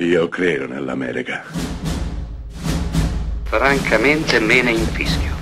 Io 0.00 0.28
credo 0.28 0.68
nell'America. 0.68 1.42
Francamente 3.42 4.38
me 4.38 4.62
ne 4.62 4.70
infischio. 4.70 5.34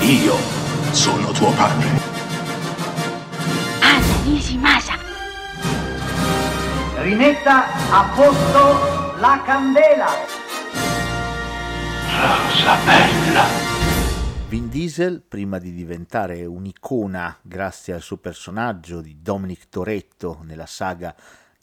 Io 0.00 0.34
sono 0.90 1.30
tuo 1.30 1.52
padre. 1.52 1.86
Anna 3.80 4.22
Nishimasa. 4.24 4.94
Rimetta 6.96 7.66
a 7.92 8.12
posto 8.12 9.20
la 9.20 9.40
candela. 9.44 10.08
Rosa 12.10 12.76
bella. 12.84 13.44
Vin 14.48 14.68
Diesel, 14.68 15.22
prima 15.22 15.60
di 15.60 15.72
diventare 15.72 16.44
un'icona 16.44 17.38
grazie 17.40 17.94
al 17.94 18.02
suo 18.02 18.16
personaggio 18.16 19.00
di 19.00 19.18
Dominic 19.22 19.68
Toretto 19.68 20.40
nella 20.42 20.66
saga 20.66 21.14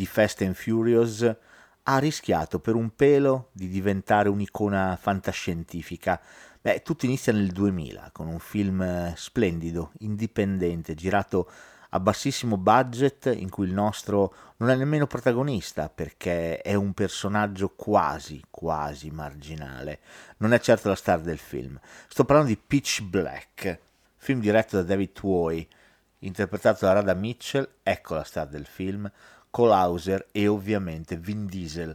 di 0.00 0.06
Fast 0.06 0.40
and 0.40 0.54
Furious, 0.54 1.36
ha 1.82 1.98
rischiato 1.98 2.58
per 2.58 2.74
un 2.74 2.94
pelo 2.96 3.50
di 3.52 3.68
diventare 3.68 4.30
un'icona 4.30 4.96
fantascientifica. 4.98 6.18
Beh, 6.58 6.80
tutto 6.80 7.04
inizia 7.04 7.34
nel 7.34 7.50
2000 7.50 8.08
con 8.10 8.26
un 8.26 8.38
film 8.38 9.12
splendido, 9.14 9.92
indipendente, 9.98 10.94
girato 10.94 11.50
a 11.90 12.00
bassissimo 12.00 12.56
budget 12.56 13.30
in 13.36 13.50
cui 13.50 13.66
il 13.66 13.74
nostro 13.74 14.34
non 14.56 14.70
è 14.70 14.74
nemmeno 14.74 15.06
protagonista 15.06 15.90
perché 15.90 16.62
è 16.62 16.72
un 16.72 16.94
personaggio 16.94 17.74
quasi, 17.76 18.42
quasi 18.48 19.10
marginale. 19.10 19.98
Non 20.38 20.54
è 20.54 20.60
certo 20.60 20.88
la 20.88 20.94
star 20.94 21.20
del 21.20 21.38
film. 21.38 21.78
Sto 22.08 22.24
parlando 22.24 22.48
di 22.50 22.56
Pitch 22.56 23.02
Black, 23.02 23.78
film 24.16 24.40
diretto 24.40 24.76
da 24.76 24.82
David 24.82 25.12
Twoy, 25.12 25.68
interpretato 26.20 26.86
da 26.86 26.94
Rada 26.94 27.12
Mitchell, 27.12 27.68
ecco 27.82 28.14
la 28.14 28.24
star 28.24 28.48
del 28.48 28.66
film, 28.66 29.10
Cole 29.50 29.74
Hauser 29.74 30.28
e 30.32 30.46
ovviamente 30.46 31.16
Vin 31.16 31.46
Diesel 31.46 31.94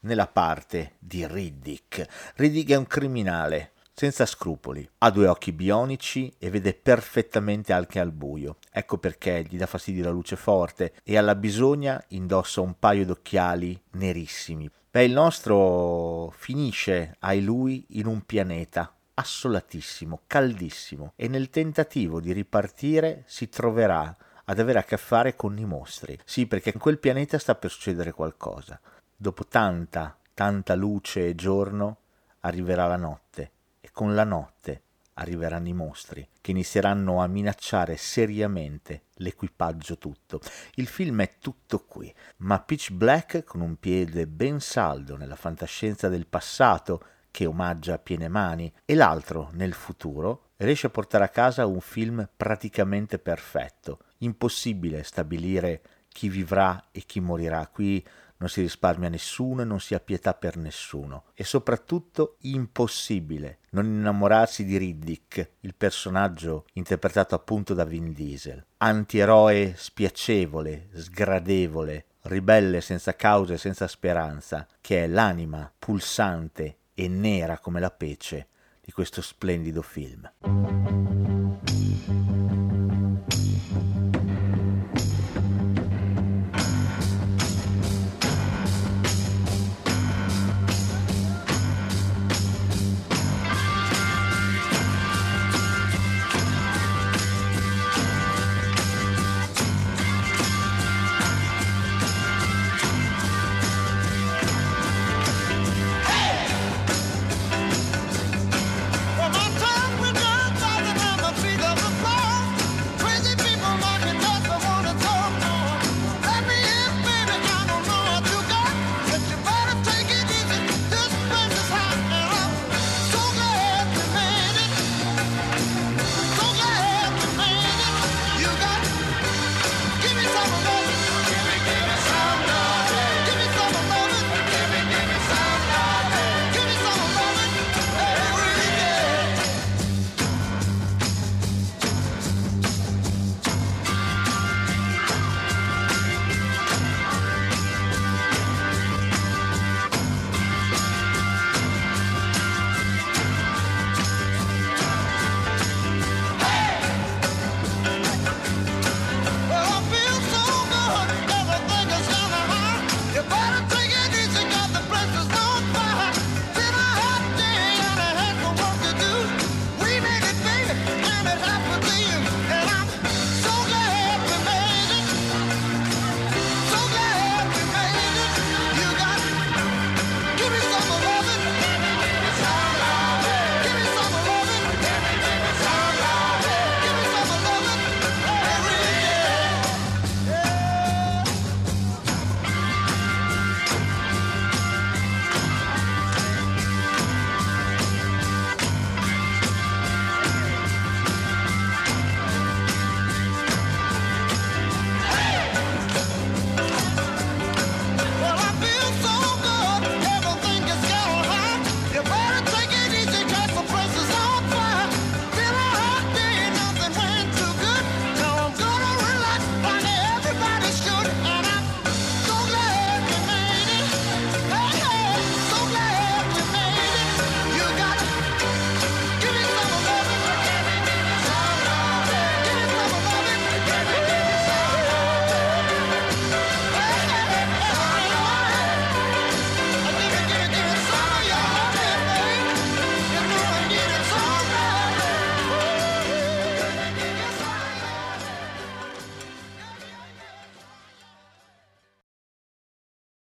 nella 0.00 0.26
parte 0.26 0.94
di 0.98 1.26
Riddick. 1.26 2.06
Riddick 2.36 2.70
è 2.70 2.76
un 2.76 2.86
criminale, 2.86 3.72
senza 3.94 4.26
scrupoli. 4.26 4.88
Ha 4.98 5.10
due 5.10 5.28
occhi 5.28 5.52
bionici 5.52 6.32
e 6.38 6.50
vede 6.50 6.74
perfettamente 6.74 7.72
anche 7.72 8.00
al 8.00 8.10
buio. 8.10 8.56
Ecco 8.70 8.98
perché 8.98 9.46
gli 9.48 9.56
dà 9.56 9.66
fastidio 9.66 10.04
la 10.04 10.10
luce 10.10 10.36
forte 10.36 10.94
e 11.04 11.16
alla 11.16 11.34
bisogna 11.34 12.02
indossa 12.08 12.60
un 12.60 12.74
paio 12.78 13.06
d'occhiali 13.06 13.80
nerissimi. 13.92 14.68
Beh, 14.90 15.04
il 15.04 15.12
nostro 15.12 16.32
finisce 16.36 17.16
ai 17.20 17.42
lui 17.42 17.84
in 17.90 18.06
un 18.06 18.22
pianeta 18.22 18.92
assolatissimo, 19.14 20.22
caldissimo 20.26 21.12
e 21.14 21.28
nel 21.28 21.50
tentativo 21.50 22.20
di 22.20 22.32
ripartire 22.32 23.22
si 23.26 23.48
troverà 23.48 24.14
ad 24.44 24.58
avere 24.58 24.78
a 24.78 24.84
che 24.84 24.96
fare 24.96 25.36
con 25.36 25.58
i 25.58 25.64
mostri. 25.64 26.18
Sì, 26.24 26.46
perché 26.46 26.70
in 26.74 26.80
quel 26.80 26.98
pianeta 26.98 27.38
sta 27.38 27.54
per 27.54 27.70
succedere 27.70 28.12
qualcosa. 28.12 28.80
Dopo 29.16 29.46
tanta, 29.46 30.16
tanta 30.34 30.74
luce 30.74 31.28
e 31.28 31.34
giorno 31.34 31.98
arriverà 32.40 32.86
la 32.86 32.96
notte 32.96 33.52
con 33.94 34.16
la 34.16 34.24
notte 34.24 34.82
arriveranno 35.14 35.68
i 35.68 35.72
mostri 35.72 36.28
che 36.40 36.50
inizieranno 36.50 37.22
a 37.22 37.28
minacciare 37.28 37.96
seriamente 37.96 39.04
l'equipaggio 39.14 39.96
tutto. 39.98 40.40
Il 40.74 40.88
film 40.88 41.22
è 41.22 41.38
tutto 41.38 41.84
qui, 41.86 42.12
ma 42.38 42.60
Pitch 42.60 42.90
Black 42.90 43.44
con 43.44 43.60
un 43.60 43.76
piede 43.76 44.26
ben 44.26 44.58
saldo 44.58 45.16
nella 45.16 45.36
fantascienza 45.36 46.08
del 46.08 46.26
passato 46.26 47.04
che 47.30 47.46
omaggia 47.46 47.94
a 47.94 47.98
piene 47.98 48.26
mani 48.26 48.70
e 48.84 48.96
l'altro 48.96 49.50
nel 49.52 49.72
futuro 49.72 50.43
riesce 50.56 50.86
a 50.86 50.90
portare 50.90 51.24
a 51.24 51.28
casa 51.28 51.66
un 51.66 51.80
film 51.80 52.28
praticamente 52.36 53.18
perfetto. 53.18 54.00
Impossibile 54.18 55.02
stabilire 55.02 55.82
chi 56.08 56.28
vivrà 56.28 56.88
e 56.92 57.00
chi 57.00 57.20
morirà. 57.20 57.66
Qui 57.66 58.04
non 58.36 58.48
si 58.48 58.60
risparmia 58.60 59.08
nessuno 59.08 59.62
e 59.62 59.64
non 59.64 59.80
si 59.80 59.94
ha 59.94 60.00
pietà 60.00 60.34
per 60.34 60.56
nessuno. 60.56 61.24
E 61.34 61.44
soprattutto 61.44 62.36
impossibile 62.42 63.58
non 63.70 63.86
innamorarsi 63.86 64.64
di 64.64 64.76
Riddick, 64.76 65.50
il 65.60 65.74
personaggio 65.74 66.66
interpretato 66.74 67.34
appunto 67.34 67.74
da 67.74 67.84
Vin 67.84 68.12
Diesel. 68.12 68.64
Antieroe 68.78 69.74
spiacevole, 69.76 70.88
sgradevole, 70.92 72.06
ribelle 72.22 72.80
senza 72.80 73.14
causa 73.16 73.54
e 73.54 73.58
senza 73.58 73.88
speranza, 73.88 74.66
che 74.80 75.04
è 75.04 75.06
l'anima 75.06 75.70
pulsante 75.76 76.78
e 76.94 77.08
nera 77.08 77.58
come 77.58 77.80
la 77.80 77.90
pece 77.90 78.48
di 78.84 78.92
questo 78.92 79.22
splendido 79.22 79.80
film. 79.80 80.30